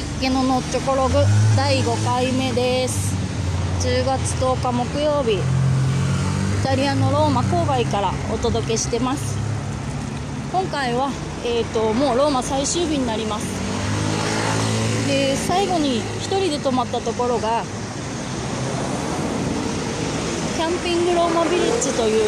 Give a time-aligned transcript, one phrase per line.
[0.00, 1.14] い、ゲノのチョコログ
[1.56, 3.14] 第5回目です。
[3.80, 5.34] 10月10日木曜日。
[5.34, 5.38] イ
[6.64, 9.36] タリアのローマ郊外からお届けしてます。
[10.52, 11.10] 今回は、
[11.44, 13.46] えーと、もうローマ最終日になります。
[15.06, 17.64] で最後に1人で泊まったところが
[20.56, 22.20] キャンピングローマビレッジという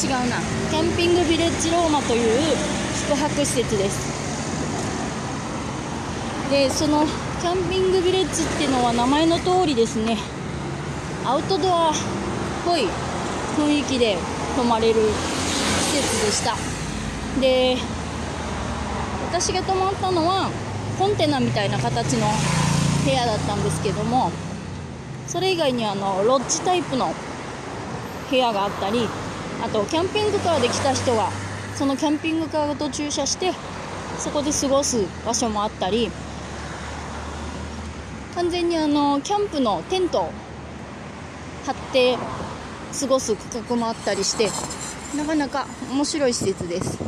[0.00, 0.38] 違うな
[0.70, 2.56] キャンピングビレッジローマという
[2.94, 4.21] 宿泊施設です。
[6.52, 7.06] でその
[7.40, 10.18] キャンピングビレッジっていうのは名前の通りですね。
[11.24, 11.94] アウトドアっ
[12.66, 12.86] ぽい
[13.56, 14.18] 雰囲気で
[14.54, 16.54] 泊まれる施設でした。
[17.40, 17.78] で
[19.30, 20.50] 私が泊まったのは
[20.98, 22.26] コンテナみたいな形の
[23.02, 24.30] 部屋だったんですけども
[25.26, 27.14] それ以外にあのロッジタイプの
[28.28, 29.08] 部屋があったり
[29.64, 31.30] あとキャンピングカーで来た人が
[31.76, 33.52] そのキャンピングカーごと駐車して
[34.18, 36.10] そこで過ごす場所もあったり
[38.34, 40.32] 完全にあのキャンプのテントを
[41.66, 42.16] 張って
[42.98, 44.48] 過ごす区画もあったりして
[45.16, 46.98] なかなか面白い施設です。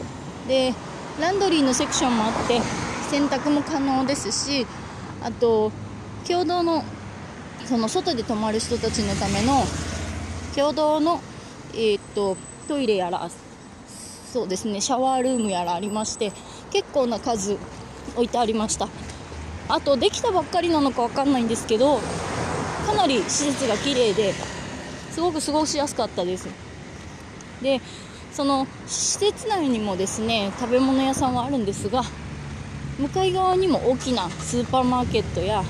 [0.46, 0.74] で
[1.20, 2.60] ランドリーのセクションもあって
[3.10, 4.66] 洗濯も可能ですし
[5.22, 5.72] あと
[6.26, 6.84] 共同の
[7.64, 9.62] その外で泊まる人たちのための
[10.54, 11.20] 共同の、
[11.72, 12.36] えー、っと
[12.68, 13.30] トイレやら
[14.32, 16.32] そうですねシャワールームやらありまして
[16.70, 17.56] 結構な数
[18.14, 18.88] 置いてありました。
[19.74, 21.98] あとできたばっかりなのか分かんないんですけど
[22.86, 24.32] かなり施設が綺麗で
[25.10, 26.48] すごく過ごしやすかったです。
[27.60, 27.80] で
[28.32, 32.04] その施設内にもですね食べ物屋さんはあるんですが
[33.00, 35.64] 向かい側にも大きなスーパーマーケットや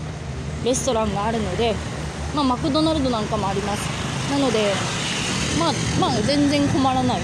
[0.66, 1.74] レストランがあるので、
[2.34, 4.30] まあ、マクドナルドなんかもあります。
[4.30, 4.74] なので
[5.58, 7.22] まあまあ全然困らない。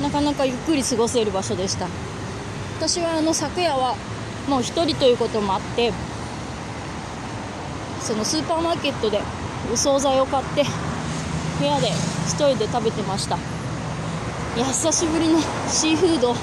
[0.00, 1.88] なかなかゆっくり過ごせる場所でした。
[2.78, 3.96] 私はあの昨夜は
[4.48, 5.92] もう1人ということもあって
[8.00, 9.20] そのスーパーマーケットで
[9.72, 10.64] お惣菜を買って
[11.58, 13.36] 部屋で1人で食べてました。
[14.56, 16.34] いや久しぶりのシーフード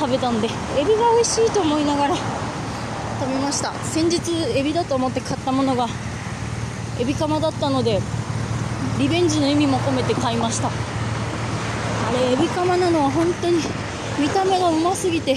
[0.00, 3.72] 食べたんでエビが美味しいと思いながら食べました。
[3.74, 4.18] 先日
[4.58, 5.86] エビだと思って買ったものが
[6.98, 8.00] エビカマだったので
[8.98, 10.68] リベンジの意味も込めて買いました。
[10.68, 10.70] あ
[12.12, 13.58] れエビカマなのは本当に
[14.18, 15.36] 見た目がうますぎて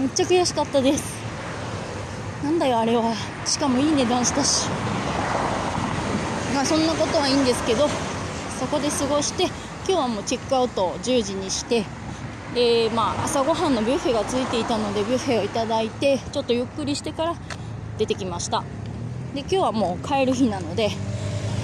[0.00, 1.22] めっちゃ悔しかったです。
[2.42, 3.14] なんだよあれは。
[3.46, 4.68] しかもいい値段したし。
[6.52, 7.88] まあそんなことはいいんですけど
[8.58, 9.52] そこで過ごして今
[9.86, 11.84] 日はもうチェックアウトを10時にして
[12.54, 17.36] でまあ朝ごはんのビュッフェがついていたのでビュッフェをいただいてちょっとゆっくりしてから
[17.98, 18.62] 出てきました。
[19.34, 20.90] で今日はもう帰る日なので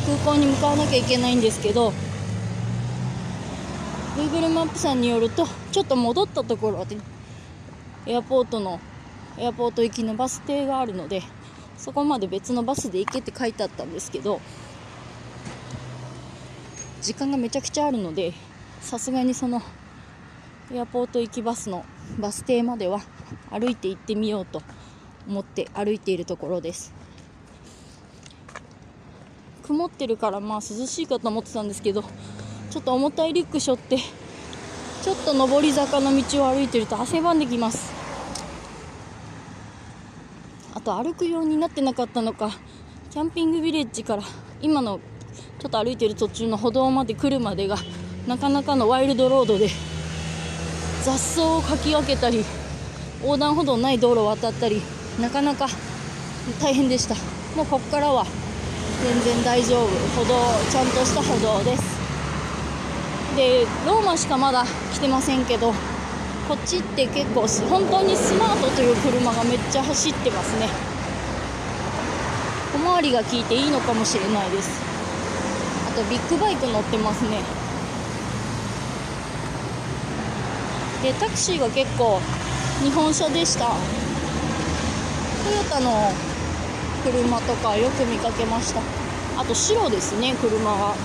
[0.06, 1.92] 空港に向かわなきゃいけないんですけど
[4.16, 6.96] Google マップさんによるとちょっと戻ったところで
[8.06, 8.80] エアポートの
[9.38, 11.22] エアポート行きのバス停があるので
[11.76, 14.40] そこまで別のバスで行けって書いてあったんですけど
[17.02, 18.32] 時間がめちゃくちゃあるので
[18.80, 19.62] さすがにその
[20.72, 21.84] エアポート行きバスの
[22.18, 23.00] バス停までは
[23.50, 24.62] 歩いて行ってみようと
[25.28, 26.92] 思って歩いているところです。
[29.62, 32.02] 曇ってるからまあ涼しいかと思ってたんですけど
[32.70, 37.89] ちょっと重たいリュック背負ってちょっと上り坂の道を歩いてると汗ばんできます。
[40.80, 42.50] あと歩くようになってなかったのか。
[43.10, 44.22] キャンピングビレッジから
[44.62, 44.98] 今の
[45.58, 47.76] ちょっと歩いてる途中の歩道まで来るまでが
[48.26, 49.68] なかなかのワイルドロードで
[51.02, 52.46] 雑草をかき分けたり
[53.20, 54.80] 横断歩道ない道路を渡ったり
[55.20, 55.66] なかなか
[56.62, 57.14] 大変でした。
[57.54, 58.24] もうここからは
[59.02, 59.86] 全然大丈夫。
[60.16, 60.34] 歩道
[60.70, 61.82] ちゃんとした歩道です。
[63.36, 64.64] でローマしかまだ
[64.94, 65.74] 来てませんけど
[66.50, 70.66] こっちって結構本当にスマートという車がめっちゃ走ってますね。
[72.72, 74.82] 小回りが効いていいのかもしれないです。
[75.92, 77.38] あとビッグバイク乗ってますね。
[81.04, 82.18] でタクシーが結構
[82.82, 83.66] 日本車でした。
[83.66, 83.72] ト
[85.54, 86.10] ヨタの
[87.04, 88.80] 車とかよく見かけました。
[89.40, 90.96] あと白ですね車が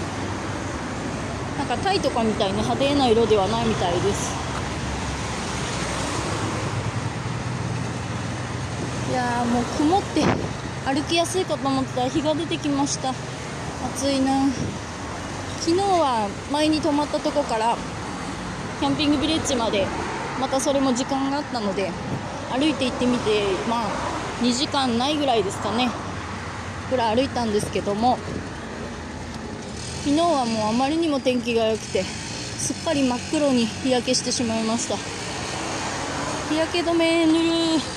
[1.59, 4.44] なんかタイとかみたいに派手な色ではないみたいです。
[9.25, 10.23] やーもう曇って
[10.85, 13.09] 歩きやすいかと思ったら日が出てきました。
[13.09, 14.45] 暑いな。
[15.61, 17.75] 昨日は前に泊まったとこから
[18.79, 19.87] キャンピングビレッジまで
[20.39, 21.89] またそれも時間があったので
[22.51, 23.89] 歩いて行ってみてまあ
[24.41, 25.89] 2時間ないぐらいですかね。
[26.91, 28.19] ぐらい歩いたんですけども
[30.03, 34.97] 昨日はもうあまりにも天気が良くてすっかり真っ黒に日焼けしてしまいました。
[36.49, 37.94] 日焼け止め塗る。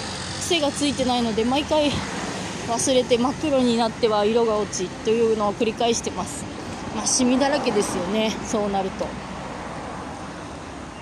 [0.49, 1.91] 癖がついてないので毎回
[2.69, 6.43] 忘れて真っ黒になっては色が落ちというのを繰り返してます。
[6.97, 8.31] まあシミだらけですよね。
[8.47, 9.06] そうなると。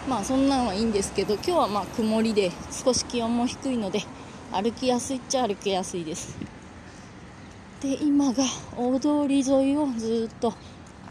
[0.08, 4.02] まあそんなんはいいんですけど今日はまあ曇りで少し気温も低いので
[4.50, 6.37] 歩きやすいっちゃ歩きやすいです。
[7.82, 8.43] で今が
[8.76, 10.54] 大通り沿いをずっと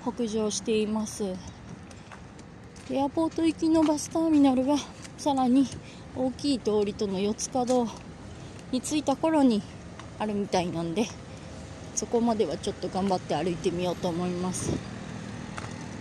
[0.02, 1.24] 北上しています。
[2.92, 4.76] エアポート行きのバスターミナルが
[5.18, 5.66] さらに
[6.18, 7.88] 大きい通りとの四つ角
[8.76, 9.62] に着いた頃に
[10.20, 11.08] あるみたいなんで
[11.96, 14.70] そこまではちょっと頑張って歩いてみようと思います。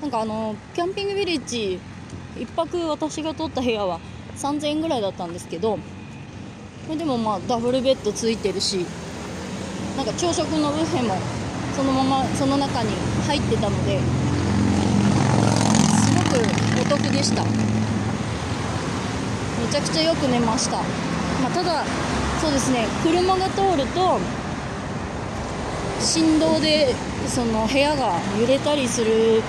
[0.03, 1.79] なんかあのキャンピングビレッジ
[2.35, 4.01] 1泊私が取った部屋は
[4.37, 5.79] 3000円ぐらいだったんですけど
[6.89, 8.85] でもまあダブルベッドついてるし
[9.97, 11.15] なんか朝食のブッフェも
[11.77, 12.91] そのままその中に
[13.27, 14.01] 入ってたので
[16.03, 16.43] すごく
[16.83, 17.45] お得でした。
[17.45, 17.51] め
[19.71, 21.85] ちゃくちゃよく寝ました、まあ、ただ
[22.41, 22.87] そうですね。
[23.03, 24.19] 車が通ると
[26.01, 26.95] 振動で
[27.27, 29.43] その部屋が揺れたりする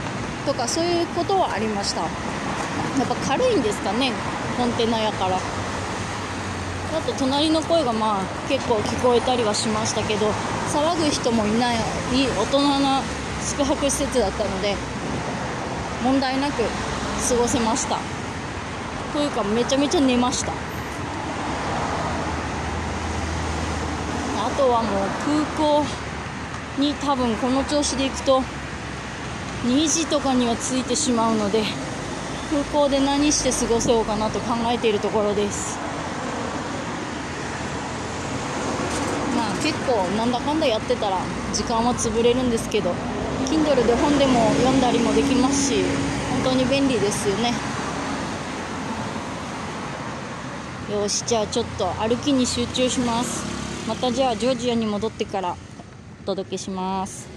[0.46, 2.02] とかそういうことはありました。
[2.02, 4.12] やっぱ軽いんですかね。
[4.58, 5.38] コンテナやから。
[5.38, 10.28] あと隣の声がまあ結構聞こえたりはしましたけど
[10.72, 11.78] 騒ぐ人もいない
[12.08, 13.02] 大人な
[13.44, 14.76] 宿泊施設だったので
[16.02, 16.64] 問題なく
[17.28, 17.98] 過ごせました。
[19.12, 20.54] というかめちゃめちゃ寝ました。
[24.46, 25.84] あとはもう空港
[26.80, 28.44] に多分この調子で行くと
[29.66, 31.64] 2時とかには着いてしまうので
[32.52, 35.80] 空港で何して過ごそうかなと考えているところです。
[39.36, 41.18] まあ結構なんだかんだやってたら
[41.52, 42.94] 時間は潰れるんですけど
[43.48, 45.84] Kindle で本でも読んだりもできますし
[46.44, 47.52] 本当に便利ですよね。
[50.94, 53.65] よしじゃあちょっと歩きに集中します。
[53.88, 55.56] またじゃあジョージアに戻ってから
[56.22, 57.35] お届けします。